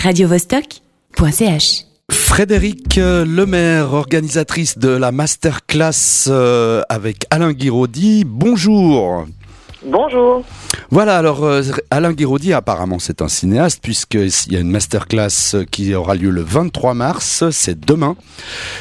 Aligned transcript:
radiovostok.ch. 0.00 1.84
Frédéric 2.10 2.96
Lemaire, 2.96 3.92
organisatrice 3.92 4.78
de 4.78 4.88
la 4.88 5.12
masterclass 5.12 6.26
euh, 6.28 6.82
avec 6.88 7.26
Alain 7.30 7.52
Guiraudy. 7.52 8.24
Bonjour. 8.26 9.26
Bonjour. 9.82 10.44
Voilà, 10.90 11.16
alors 11.16 11.44
euh, 11.44 11.62
Alain 11.90 12.12
Guiraudy, 12.12 12.52
apparemment 12.52 12.98
c'est 12.98 13.22
un 13.22 13.28
cinéaste, 13.28 13.80
puisqu'il 13.82 14.52
y 14.52 14.56
a 14.56 14.60
une 14.60 14.70
masterclass 14.70 15.64
qui 15.70 15.94
aura 15.94 16.14
lieu 16.16 16.30
le 16.30 16.42
23 16.42 16.92
mars, 16.94 17.48
c'est 17.50 17.80
demain. 17.80 18.16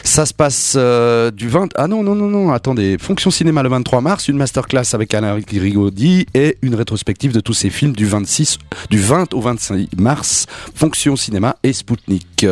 Ça 0.04 0.26
se 0.26 0.34
passe 0.34 0.76
euh, 0.78 1.32
du 1.32 1.48
20... 1.48 1.70
Ah 1.76 1.88
non, 1.88 2.04
non, 2.04 2.16
non, 2.16 2.28
non, 2.28 2.52
attendez, 2.52 2.98
Fonction 3.00 3.32
Cinéma 3.32 3.64
le 3.64 3.70
23 3.70 4.02
mars, 4.02 4.28
une 4.28 4.38
masterclass 4.38 4.94
avec 4.94 5.14
Alain 5.14 5.40
Guiraudy 5.40 6.26
et 6.34 6.58
une 6.62 6.76
rétrospective 6.76 7.32
de 7.32 7.40
tous 7.40 7.54
ses 7.54 7.70
films 7.70 7.94
du 7.94 8.06
26, 8.06 8.58
du 8.90 9.00
20 9.00 9.34
au 9.34 9.40
26 9.40 9.90
mars, 9.98 10.48
Fonction 10.76 11.16
Cinéma 11.16 11.56
et 11.64 11.72
Spoutnik. 11.72 12.46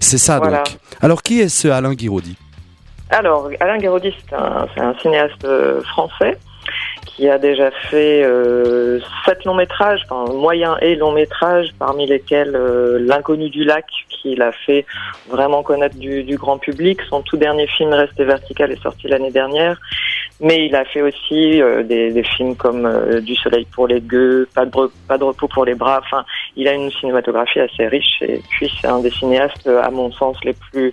C'est 0.00 0.18
ça 0.18 0.38
Voilà. 0.38 0.58
donc. 0.58 0.78
Alors 1.02 1.22
qui 1.22 1.40
est 1.40 1.48
ce 1.48 1.68
Alain 1.68 1.94
Guiraudy 1.94 2.36
Alors, 3.10 3.50
Alain 3.60 3.78
c'est 3.80 4.34
un, 4.36 4.66
c'est 4.74 4.80
un 4.80 4.94
cinéaste 5.02 5.44
euh, 5.44 5.82
français 5.82 6.38
qui 7.06 7.28
a 7.28 7.38
déjà 7.38 7.70
fait 7.70 8.22
euh, 8.24 9.00
sept 9.24 9.44
longs 9.44 9.54
métrages, 9.54 10.02
enfin, 10.08 10.32
moyen 10.32 10.76
et 10.80 10.94
long 10.94 11.12
métrages, 11.12 11.68
parmi 11.78 12.06
lesquels 12.06 12.54
euh, 12.54 12.98
L'inconnu 13.00 13.50
du 13.50 13.64
lac, 13.64 13.86
qu'il 14.08 14.42
a 14.42 14.52
fait 14.52 14.84
vraiment 15.28 15.62
connaître 15.62 15.96
du, 15.96 16.22
du 16.24 16.36
grand 16.36 16.58
public. 16.58 17.00
Son 17.08 17.22
tout 17.22 17.36
dernier 17.36 17.66
film, 17.66 17.92
Rester 17.92 18.24
vertical, 18.24 18.70
est 18.70 18.82
sorti 18.82 19.08
l'année 19.08 19.30
dernière. 19.30 19.78
Mais 20.40 20.66
il 20.66 20.74
a 20.74 20.84
fait 20.86 21.02
aussi 21.02 21.60
euh, 21.60 21.82
des, 21.82 22.12
des 22.12 22.22
films 22.22 22.56
comme 22.56 22.86
euh, 22.86 23.20
Du 23.20 23.34
soleil 23.34 23.66
pour 23.74 23.86
les 23.86 24.00
gueux, 24.00 24.48
Pas 24.54 24.64
de, 24.64 24.70
pas 25.06 25.18
de 25.18 25.24
repos 25.24 25.48
pour 25.48 25.64
les 25.64 25.74
bras. 25.74 26.00
Enfin, 26.02 26.24
il 26.56 26.68
a 26.68 26.74
une 26.74 26.90
cinématographie 26.90 27.60
assez 27.60 27.86
riche 27.86 28.22
et 28.22 28.42
puis 28.50 28.70
c'est 28.80 28.88
un 28.88 29.00
des 29.00 29.10
cinéastes, 29.10 29.66
euh, 29.66 29.82
à 29.82 29.90
mon 29.90 30.10
sens, 30.12 30.36
les 30.44 30.52
plus 30.52 30.92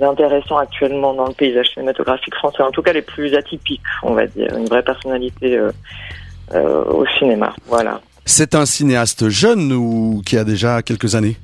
intéressants 0.00 0.58
actuellement 0.58 1.14
dans 1.14 1.26
le 1.26 1.34
paysage 1.34 1.68
cinématographique 1.74 2.34
français. 2.34 2.62
En 2.62 2.70
tout 2.70 2.82
cas, 2.82 2.92
les 2.92 3.02
plus 3.02 3.34
atypiques, 3.34 3.80
on 4.02 4.14
va 4.14 4.26
dire. 4.26 4.56
Une 4.56 4.66
vraie 4.66 4.82
personnalité 4.82 5.56
euh, 5.56 5.70
euh, 6.52 6.84
au 6.84 7.06
cinéma. 7.18 7.54
Voilà. 7.66 8.00
C'est 8.24 8.54
un 8.54 8.66
cinéaste 8.66 9.28
jeune 9.28 9.72
ou 9.72 10.22
qui 10.24 10.36
a 10.38 10.44
déjà 10.44 10.82
quelques 10.82 11.14
années? 11.14 11.36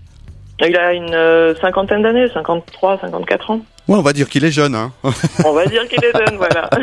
Il 0.61 0.77
a 0.77 0.93
une 0.93 1.15
euh, 1.15 1.55
cinquantaine 1.61 2.03
d'années, 2.03 2.27
53, 2.33 2.99
54 3.01 3.51
ans. 3.51 3.61
Ouais, 3.87 3.97
on 3.97 4.03
va 4.03 4.13
dire 4.13 4.29
qu'il 4.29 4.45
est 4.45 4.51
jeune. 4.51 4.75
Hein. 4.75 4.93
On 5.45 5.53
va 5.53 5.65
dire 5.67 5.89
qu'il 5.89 6.05
est 6.05 6.13
jeune, 6.13 6.37
voilà. 6.37 6.69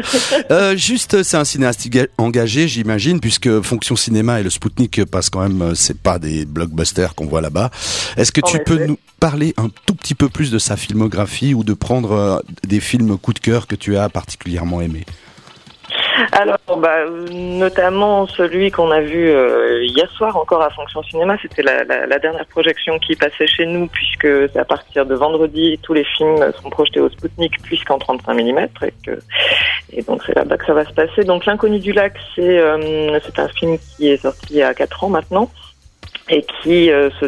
Euh, 0.51 0.75
juste, 0.75 1.23
c'est 1.23 1.37
un 1.37 1.43
cinéaste 1.43 1.87
engagé, 2.17 2.67
j'imagine, 2.67 3.19
puisque 3.19 3.61
Fonction 3.61 3.95
Cinéma 3.95 4.39
et 4.39 4.43
le 4.43 4.49
Spoutnik 4.49 5.05
passent 5.05 5.29
quand 5.29 5.41
même, 5.41 5.61
euh, 5.61 5.75
c'est 5.75 5.99
pas 5.99 6.19
des 6.19 6.45
blockbusters 6.45 7.15
qu'on 7.15 7.25
voit 7.25 7.41
là-bas. 7.41 7.69
Est-ce 8.17 8.31
que 8.31 8.41
En 8.43 8.47
tu 8.47 8.59
peux 8.59 8.85
nous 8.85 8.97
parler 9.19 9.53
un 9.57 9.69
tout 9.85 9.95
petit 9.95 10.15
peu 10.15 10.29
plus 10.29 10.51
de 10.51 10.59
sa 10.59 10.77
filmographie 10.77 11.53
ou 11.53 11.63
de 11.63 11.73
prendre 11.73 12.43
des 12.63 12.79
films 12.79 13.17
coup 13.17 13.33
de 13.33 13.39
cœur 13.39 13.67
que 13.67 13.75
tu 13.75 13.97
as 13.97 14.09
particulièrement 14.09 14.81
aimés? 14.81 15.05
Alors, 16.37 16.57
bah, 16.79 17.05
notamment 17.31 18.27
celui 18.27 18.69
qu'on 18.69 18.91
a 18.91 18.99
vu 18.99 19.29
euh, 19.29 19.83
hier 19.85 20.09
soir 20.11 20.35
encore 20.35 20.61
à 20.61 20.69
Fonction 20.69 21.01
Cinéma, 21.03 21.37
c'était 21.41 21.63
la, 21.63 21.85
la- 21.85 22.05
la 22.05 22.19
dernière 22.19 22.45
projection 22.47 22.99
qui 22.99 23.15
passait 23.15 23.47
chez 23.47 23.65
nous, 23.65 23.87
puisque 23.87 24.27
c'est 24.51 24.57
à 24.59 24.65
partir 24.65 25.05
de 25.05 25.15
vendredi, 25.15 25.79
tous 25.81 25.93
les 25.93 26.03
films 26.03 26.51
sont 26.61 26.69
projetés 26.69 26.99
au 26.99 27.09
Spoutnik, 27.09 27.53
puisqu'en 27.63 27.97
35 27.99 28.33
mm, 28.33 28.59
et, 28.59 28.93
que, 29.05 29.19
et 29.93 30.01
donc 30.01 30.23
c'est 30.25 30.35
là-bas 30.35 30.57
que 30.57 30.65
ça 30.65 30.73
va 30.73 30.83
se 30.83 30.93
passer. 30.93 31.23
Donc 31.23 31.45
L'inconnu 31.45 31.79
du 31.79 31.93
lac, 31.93 32.13
c'est 32.35 32.59
euh, 32.59 33.17
un 33.37 33.47
film 33.49 33.77
qui 33.77 34.09
est 34.09 34.17
sorti 34.17 34.45
il 34.51 34.57
y 34.57 34.63
a 34.63 34.73
4 34.73 35.05
ans 35.05 35.09
maintenant, 35.09 35.49
et 36.29 36.45
qui 36.61 36.91
euh, 36.91 37.09
se 37.21 37.27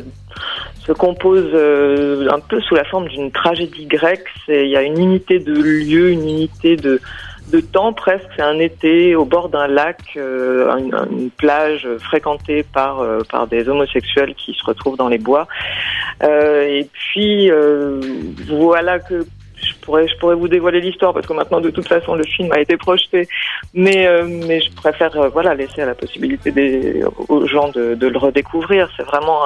se 0.86 0.92
compose 0.94 1.50
euh, 1.54 2.30
un 2.32 2.40
peu 2.40 2.62
sous 2.62 2.74
la 2.76 2.86
forme 2.86 3.10
d'une 3.10 3.30
tragédie 3.32 3.88
grecque. 3.88 4.28
Il 4.48 4.70
y 4.70 4.78
a 4.78 4.84
une 4.84 4.98
unité 4.98 5.40
de 5.40 5.52
lieu, 5.52 6.12
une 6.12 6.22
unité 6.30 6.78
de, 6.78 7.02
de 7.48 7.60
temps 7.60 7.94
presque. 7.94 8.28
C'est 8.36 8.42
un 8.42 8.60
été 8.60 9.16
au 9.16 9.26
bord 9.26 9.50
d'un 9.50 9.68
lac, 9.68 10.02
euh, 10.18 10.76
une, 10.78 10.96
une 11.12 11.30
plage 11.30 11.88
fréquentée 12.00 12.64
par, 12.64 13.00
euh, 13.00 13.20
par 13.30 13.48
des 13.48 13.70
homosexuels 13.70 14.36
qui 14.36 14.54
se 14.54 14.66
retrouvent 14.66 14.98
dans 14.98 15.08
les 15.08 15.18
bois. 15.18 15.48
Euh, 16.24 16.64
et 16.64 16.90
puis 16.92 17.52
euh, 17.52 18.02
voilà 18.48 19.00
que 19.00 19.26
je 19.88 20.18
pourrais 20.18 20.36
vous 20.36 20.48
dévoiler 20.48 20.82
l'histoire 20.82 21.14
parce 21.14 21.26
que 21.26 21.34
maintenant 21.34 21.62
de 21.62 21.70
toute 21.70 21.88
façon 21.88 22.16
le 22.16 22.24
film 22.24 22.52
a 22.52 22.60
été 22.60 22.78
projeté, 22.78 23.28
mais 23.74 24.06
euh, 24.08 24.28
mais 24.28 24.60
je 24.62 24.72
préfère 24.74 25.16
euh, 25.18 25.30
voilà 25.30 25.56
laisser 25.56 25.82
à 25.82 25.86
la 25.86 25.96
possibilité 25.96 26.52
des, 26.52 27.04
aux 27.30 27.48
gens 27.48 27.70
de, 27.70 27.96
le 28.00 28.18
redécouvrir. 28.18 28.90
C'est 28.98 29.04
vraiment 29.04 29.40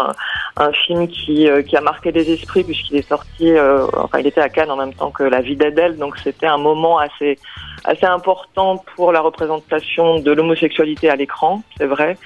un, 0.58 0.72
film 0.86 1.08
qui 1.08 1.48
euh, 1.48 1.62
qui 1.62 1.78
a 1.78 1.82
marqué 1.82 2.12
les 2.12 2.30
esprits 2.32 2.64
puisqu'il 2.64 2.98
est 2.98 3.08
sorti, 3.08 3.52
enfin 3.98 4.20
il 4.20 4.28
était 4.28 4.42
à 4.42 4.50
Cannes 4.50 4.72
en 4.72 4.78
même 4.78 4.94
temps 4.94 5.12
que 5.12 5.24
La 5.24 5.42
vie 5.42 5.56
d'Adèle, 5.56 5.98
donc 5.98 6.18
c'était 6.18 6.48
un 6.48 6.58
moment 6.58 6.98
assez 6.98 7.38
assez 7.84 8.06
important 8.06 8.84
pour 8.96 9.12
la 9.12 9.22
représentation 9.22 10.20
de 10.20 10.32
l'homosexualité 10.32 11.10
à 11.10 11.16
l'écran, 11.16 11.64
c'est 11.78 11.88
vrai. 11.88 12.18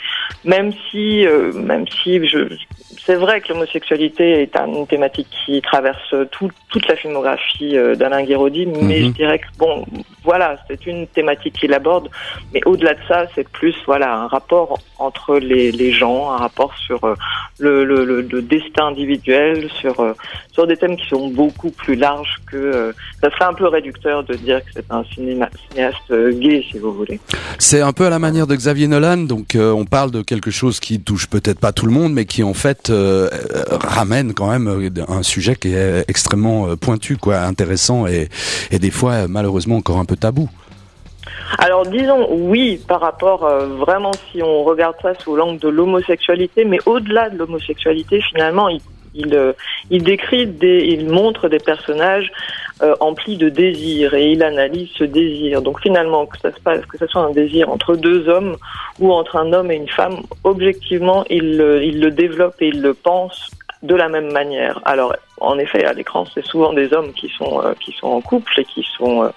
Même 0.44 0.72
si 0.90 1.26
même 1.54 1.86
si 1.88 2.26
je 2.28 2.48
c'est 3.06 3.16
vrai 3.16 3.40
que 3.42 3.50
l'homosexualité 3.54 4.42
est 4.42 4.56
une 4.56 4.88
thématique 4.88 5.28
qui 5.46 5.62
traverse 5.62 6.16
tout, 6.32 6.50
toute 6.70 6.88
la 6.88 6.96
filmographie 6.96 7.78
euh, 7.78 7.96
d'Alain 7.96 8.24
Guéraudy, 8.24 8.66
mais 8.66 9.00
Mhm. 9.02 9.06
je 9.06 9.12
dirais 9.12 9.40
que 9.40 9.46
bon, 9.58 9.86
voilà, 10.26 10.58
c'est 10.68 10.86
une 10.88 11.08
thématique 11.08 11.54
qu'il 11.60 11.74
aborde, 11.74 12.10
mais 12.54 12.62
au-delà 12.66 12.96
de 12.96 13.00
ça, 13.08 13.26
c'est 13.36 13.48
plus 13.48 13.76
voilà 13.86 14.14
un 14.16 14.28
rapport 14.28 14.80
entre 14.98 15.38
les, 15.38 15.92
gens, 15.92 16.32
un 16.32 16.38
rapport 16.38 16.74
sur 16.78 17.04
euh, 17.04 17.16
le, 17.60 18.42
destin 18.42 18.88
individuel, 18.88 19.70
sur 19.80 20.00
euh, 20.00 20.14
sur 20.52 20.66
des 20.68 20.78
thèmes 20.78 20.98
qui 20.98 21.08
sont 21.08 21.28
beaucoup 21.30 21.70
plus 21.70 21.96
larges 21.96 22.38
que 22.50 22.58
euh, 22.58 22.92
ça 23.22 23.30
serait 23.30 23.46
un 23.46 23.54
peu 23.54 23.68
réducteur 23.68 24.24
de 24.24 24.36
dire 24.36 24.60
que 24.62 24.72
c'est 24.74 24.92
un 24.92 25.04
cinéaste 25.04 26.12
gay, 26.40 26.66
si 26.70 26.80
vous 26.80 26.94
voulez. 26.94 27.20
C'est 27.60 27.82
un 27.82 27.94
peu 27.94 28.06
à 28.06 28.10
la 28.10 28.20
manière 28.20 28.48
de 28.48 28.56
Xavier 28.56 28.88
Nolan, 28.88 29.18
donc 29.18 29.56
on 29.56 29.86
parle 29.86 30.12
de 30.12 30.22
quelque 30.22 30.52
chose 30.52 30.80
qui 30.80 31.00
touche 31.00 31.28
peut-être 31.28 31.60
pas 31.60 31.72
tout 31.72 31.86
le 31.86 31.92
monde, 31.92 32.14
mais 32.14 32.26
qui 32.26 32.44
en 32.44 32.54
fait 32.54 32.92
ramène 32.92 34.34
quand 34.34 34.50
même 34.50 34.92
un 35.08 35.24
sujet 35.24 35.56
qui 35.56 35.74
est 35.74 36.06
extrêmement 36.08 36.76
pointu, 36.78 37.18
quoi, 37.18 37.40
intéressant 37.40 38.08
et, 38.08 38.30
et 38.72 38.80
des 38.80 38.92
fois 38.92 39.28
malheureusement 39.28 39.78
encore 39.78 39.98
un 39.98 40.06
peu 40.06 40.15
tabou. 40.16 40.50
Alors 41.58 41.86
disons 41.86 42.28
oui 42.32 42.80
par 42.88 43.02
rapport 43.02 43.46
euh, 43.46 43.68
vraiment 43.68 44.12
si 44.32 44.42
on 44.42 44.64
regarde 44.64 44.96
ça 45.02 45.14
sous 45.16 45.36
l'angle 45.36 45.60
de 45.60 45.70
l'homosexualité, 45.70 46.66
mais 46.66 46.80
au-delà 46.86 47.30
de 47.30 47.38
l'homosexualité 47.38 48.22
finalement 48.22 48.70
il 49.14 49.34
euh, 49.34 49.54
décrit 49.90 50.48
des, 50.48 50.86
il 50.86 51.10
montre 51.10 51.48
des 51.48 51.60
personnages 51.60 52.32
euh, 52.82 52.96
emplis 53.00 53.38
de 53.38 53.50
désir 53.50 54.14
et 54.14 54.32
il 54.32 54.44
analyse 54.44 54.90
ce 54.96 55.06
désir. 55.06 55.62
Donc 55.62 55.82
finalement 55.82 56.26
que 56.26 56.38
ça 56.40 56.52
se 56.52 56.60
passe, 56.60 56.86
que 56.86 56.98
ce 56.98 57.08
soit 57.08 57.22
un 57.22 57.32
désir 57.32 57.70
entre 57.70 57.96
deux 57.96 58.28
hommes 58.28 58.58
ou 59.00 59.14
entre 59.14 59.38
un 59.38 59.54
homme 59.54 59.72
et 59.72 59.76
une 59.76 59.90
femme, 59.90 60.18
objectivement 60.44 61.24
il, 61.30 61.64
il 61.84 62.02
le 62.02 62.12
développe 62.12 62.56
et 62.60 62.68
il 62.68 62.82
le 62.82 62.94
pense 62.94 63.50
de 63.84 63.96
la 63.96 64.10
même 64.10 64.32
manière. 64.32 64.80
Alors 64.86 65.16
en 65.42 65.58
effet 65.60 65.86
à 65.86 65.94
l'écran 65.94 66.26
c'est 66.34 66.46
souvent 66.46 66.74
des 66.74 66.94
hommes 66.94 67.12
qui 67.14 67.30
sont 67.30 67.62
euh, 67.64 67.74
qui 67.80 67.92
sont 67.92 68.08
en 68.08 68.22
couple 68.22 68.60
et 68.60 68.66
qui 68.66 68.86
sont 68.98 69.24
euh, 69.24 69.30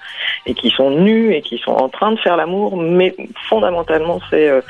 et 0.46 0.54
qui 0.54 0.70
sont 0.70 0.90
nus 0.90 1.34
et 1.34 1.42
qui 1.42 1.58
sont 1.58 1.72
en 1.72 1.88
train 1.88 2.12
de 2.12 2.18
faire 2.18 2.36
l'amour, 2.36 2.76
mais 2.76 3.14
fondamentalement 3.48 4.20
c'est 4.30 4.48
euh, 4.48 4.60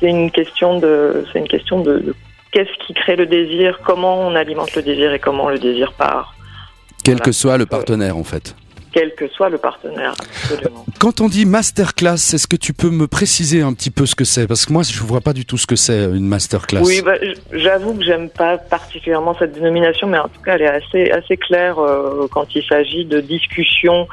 c'est 0.00 0.08
une 0.08 0.30
question 0.30 0.78
de 0.78 1.24
c'est 1.32 1.38
une 1.38 1.48
question 1.48 1.80
de, 1.80 1.98
de 1.98 2.14
qu'est-ce 2.52 2.86
qui 2.86 2.94
crée 2.94 3.16
le 3.16 3.26
désir, 3.26 3.80
comment 3.84 4.18
on 4.20 4.34
alimente 4.34 4.74
le 4.74 4.82
désir 4.82 5.12
et 5.12 5.18
comment 5.18 5.48
le 5.48 5.58
désir 5.58 5.92
part, 5.92 6.34
Quel 7.04 7.14
Voilà. 7.14 7.24
que 7.24 7.32
soit 7.32 7.56
le 7.58 7.66
partenaire 7.66 8.16
en 8.16 8.24
fait. 8.24 8.54
Quel 8.92 9.14
que 9.14 9.28
soit 9.28 9.48
le 9.48 9.58
partenaire. 9.58 10.14
Absolument. 10.20 10.84
Quand 11.00 11.20
on 11.20 11.28
dit 11.28 11.46
masterclass, 11.46 12.14
est-ce 12.34 12.46
que 12.46 12.56
tu 12.56 12.72
peux 12.72 12.90
me 12.90 13.06
préciser 13.06 13.62
un 13.62 13.72
petit 13.72 13.90
peu 13.90 14.06
ce 14.06 14.14
que 14.14 14.24
c'est? 14.24 14.46
Parce 14.46 14.66
que 14.66 14.72
moi, 14.72 14.82
je 14.82 15.00
vois 15.02 15.20
pas 15.20 15.32
du 15.32 15.44
tout 15.44 15.58
ce 15.58 15.66
que 15.66 15.76
c'est 15.76 16.04
une 16.04 16.26
masterclass. 16.28 16.82
Oui, 16.82 17.02
bah, 17.04 17.14
j'avoue 17.52 17.94
que 17.94 18.04
j'aime 18.04 18.28
pas 18.30 18.58
particulièrement 18.58 19.34
cette 19.38 19.52
dénomination, 19.52 20.06
mais 20.06 20.18
en 20.18 20.28
tout 20.28 20.40
cas, 20.44 20.54
elle 20.54 20.62
est 20.62 20.68
assez 20.68 21.10
assez 21.10 21.36
claire 21.36 21.78
euh, 21.78 22.28
quand 22.30 22.54
il 22.54 22.64
s'agit 22.64 23.04
de 23.04 23.20
discussion 23.20 24.06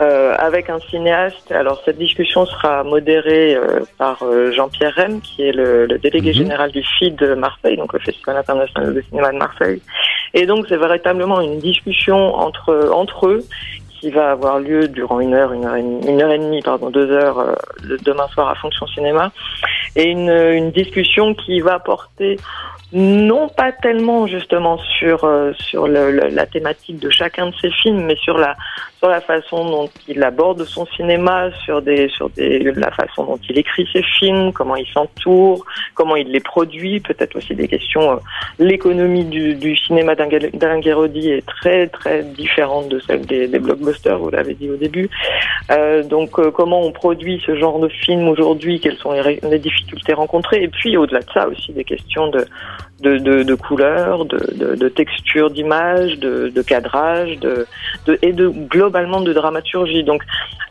euh, 0.00 0.34
avec 0.38 0.70
un 0.70 0.78
cinéaste. 0.90 1.52
Alors, 1.52 1.82
cette 1.84 1.98
discussion 1.98 2.46
sera 2.46 2.84
modérée 2.84 3.54
euh, 3.56 3.80
par 3.98 4.22
euh, 4.22 4.52
Jean-Pierre 4.52 4.94
Rem, 4.96 5.20
qui 5.20 5.42
est 5.42 5.52
le, 5.52 5.86
le 5.86 5.98
délégué 5.98 6.30
Mhm. 6.30 6.34
général 6.36 6.70
du 6.70 6.82
FID 6.82 7.16
de 7.16 7.34
Marseille, 7.34 7.76
donc 7.76 7.92
le 7.92 7.98
Festival 7.98 8.36
international 8.36 8.94
de 8.94 9.00
cinéma 9.02 9.32
de 9.32 9.38
Marseille. 9.38 9.82
Et 10.32 10.46
donc, 10.46 10.66
c'est 10.68 10.76
véritablement 10.76 11.40
une 11.40 11.58
discussion 11.58 12.34
entre 12.36 12.90
entre 12.92 13.26
eux 13.26 13.44
qui 14.00 14.10
va 14.10 14.30
avoir 14.30 14.58
lieu 14.58 14.88
durant 14.88 15.20
une 15.20 15.34
heure, 15.34 15.52
une 15.52 15.66
heure 15.66 16.32
et 16.32 16.38
demie, 16.38 16.62
pardon, 16.62 16.90
deux 16.90 17.10
heures 17.10 17.38
euh, 17.38 17.54
demain 18.02 18.26
soir 18.28 18.48
à 18.48 18.54
Fonction 18.54 18.86
Cinéma, 18.86 19.30
et 19.94 20.04
une, 20.04 20.70
discussion 20.70 21.34
qui 21.34 21.60
va 21.60 21.78
porter 21.78 22.38
non, 22.92 23.48
pas 23.48 23.70
tellement 23.70 24.26
justement 24.26 24.78
sur 24.98 25.22
euh, 25.22 25.52
sur 25.58 25.86
la 25.86 26.46
thématique 26.46 26.98
de 26.98 27.08
chacun 27.08 27.46
de 27.46 27.54
ses 27.60 27.70
films, 27.70 28.04
mais 28.04 28.16
sur 28.16 28.36
la 28.36 28.56
sur 28.98 29.08
la 29.08 29.20
façon 29.20 29.64
dont 29.64 29.90
il 30.08 30.22
aborde 30.24 30.64
son 30.64 30.86
cinéma, 30.86 31.50
sur 31.64 31.82
des 31.82 32.08
sur 32.08 32.30
des 32.30 32.58
la 32.58 32.90
façon 32.90 33.24
dont 33.24 33.38
il 33.48 33.58
écrit 33.58 33.88
ses 33.92 34.02
films, 34.02 34.52
comment 34.52 34.74
il 34.74 34.86
s'entoure, 34.88 35.64
comment 35.94 36.16
il 36.16 36.28
les 36.28 36.40
produit, 36.40 37.00
peut-être 37.00 37.36
aussi 37.36 37.54
des 37.54 37.68
questions. 37.68 38.12
Euh, 38.12 38.16
l'économie 38.58 39.24
du, 39.24 39.54
du 39.54 39.76
cinéma 39.76 40.14
d'Alain 40.14 40.80
Guéraudy 40.80 41.30
est 41.30 41.46
très 41.46 41.86
très 41.88 42.22
différente 42.22 42.88
de 42.88 42.98
celle 43.00 43.26
des, 43.26 43.46
blockbusters, 43.58 44.18
vous 44.18 44.30
l'avez 44.30 44.54
dit 44.54 44.70
au 44.70 44.76
début. 44.76 45.08
Euh, 45.70 46.02
donc 46.02 46.38
euh, 46.38 46.50
comment 46.50 46.82
on 46.82 46.92
produit 46.92 47.42
ce 47.46 47.56
genre 47.56 47.78
de 47.78 47.88
film 47.88 48.28
aujourd'hui, 48.28 48.80
quelles 48.80 48.96
sont 48.98 49.12
les 49.12 49.58
difficultés 49.58 50.12
rencontrées, 50.12 50.62
et 50.62 50.68
puis 50.68 50.96
au-delà 50.96 51.20
de 51.20 51.30
ça 51.32 51.48
aussi 51.48 51.72
des 51.72 51.84
questions 51.84 52.28
de 52.28 52.44
de, 53.00 53.54
couleurs, 53.54 54.24
de, 54.24 54.38
de, 54.54 54.74
de 54.74 54.88
texture 54.88 55.50
d'image, 55.50 56.18
de, 56.18 56.48
de, 56.54 56.62
cadrage, 56.62 57.38
et 58.22 58.32
de 58.32 58.48
globalement 58.48 59.20
de 59.20 59.32
dramaturgie. 59.32 60.04
Donc 60.04 60.22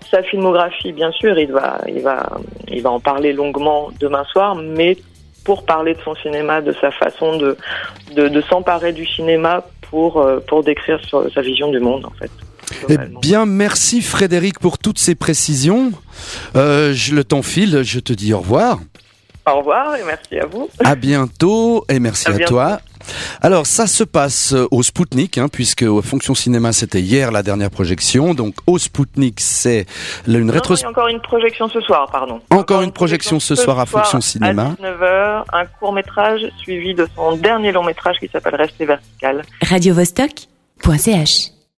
sa 0.09 0.23
filmographie, 0.23 0.91
bien 0.91 1.11
sûr, 1.11 1.37
il 1.37 1.51
va, 1.51 1.81
il 1.87 2.01
va, 2.01 2.39
il 2.67 2.81
va 2.81 2.91
en 2.91 2.99
parler 2.99 3.33
longuement 3.33 3.89
demain 3.99 4.23
soir, 4.25 4.55
mais 4.55 4.97
pour 5.43 5.65
parler 5.65 5.93
de 5.93 6.01
son 6.01 6.15
cinéma, 6.15 6.61
de 6.61 6.73
sa 6.79 6.91
façon 6.91 7.37
de, 7.37 7.57
s'emparer 8.49 8.93
du 8.93 9.05
cinéma 9.05 9.65
pour, 9.89 10.17
euh, 10.17 10.39
pour 10.47 10.63
décrire 10.63 10.99
sa 11.33 11.41
vision 11.41 11.71
du 11.71 11.79
monde, 11.79 12.05
en 12.05 12.13
fait. 12.19 12.31
Eh 12.87 12.97
bien, 13.21 13.45
merci 13.45 14.01
Frédéric 14.01 14.59
pour 14.59 14.77
toutes 14.77 14.99
ces 14.99 15.15
précisions. 15.15 15.91
Euh, 16.55 16.93
le 17.11 17.23
t'enfile, 17.23 17.81
je 17.83 17.99
te 17.99 18.13
dis 18.13 18.33
au 18.33 18.39
revoir. 18.39 18.79
Au 19.49 19.59
revoir 19.59 19.95
et 19.95 20.03
merci 20.03 20.39
à 20.39 20.45
vous. 20.45 20.69
À 20.83 20.95
bientôt 20.95 21.85
et 21.89 21.99
merci 21.99 22.27
à, 22.27 22.37
toi. 22.39 22.79
Alors 23.41 23.65
ça 23.65 23.87
se 23.87 24.03
passe 24.03 24.53
au 24.71 24.83
Spoutnik, 24.83 25.37
hein, 25.37 25.47
puisque 25.51 25.85
Fonction 26.01 26.35
Cinéma 26.35 26.73
c'était 26.73 27.01
hier 27.01 27.31
la 27.31 27.41
dernière 27.41 27.71
projection, 27.71 28.33
donc 28.33 28.55
au 28.67 28.77
Spoutnik 28.77 29.39
c'est 29.39 29.85
une 30.27 30.51
rétrospective. 30.51 30.89
Encore 30.89 31.07
une 31.07 31.21
projection 31.21 31.67
ce 31.69 31.81
soir, 31.81 32.09
pardon. 32.11 32.41
Encore, 32.51 32.81
une, 32.81 32.91
projection, 32.91 33.39
ce 33.39 33.55
soir, 33.55 33.79
à 33.79 33.85
Fonction 33.85 34.21
Cinéma. 34.21 34.75
À 34.81 34.83
19h, 34.83 35.43
un 35.53 35.65
court 35.65 35.93
métrage 35.93 36.41
suivi 36.59 36.93
de 36.93 37.07
son 37.15 37.35
dernier 37.35 37.71
long 37.71 37.83
métrage 37.83 38.17
qui 38.19 38.27
s'appelle 38.27 38.55
Rester 38.55 38.85
vertical. 38.85 39.41
Radio 39.61 39.93
-Vostok 39.93 40.47